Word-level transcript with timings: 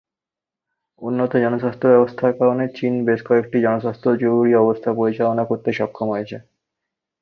উন্নত 1.01 1.31
জনস্বাস্থ্য 1.43 1.85
ব্যবস্থার 1.87 2.31
কারণে 2.39 2.65
চীন 2.77 2.93
বেশ 3.07 3.19
কয়েকটি 3.27 3.57
জনস্বাস্থ্য 3.61 4.09
জরুরী 4.21 4.53
অবস্থা 4.63 4.89
পরিচালনা 4.99 5.43
করতে 5.49 5.69
সক্ষম 5.79 6.07
হয়েছে। 6.13 6.37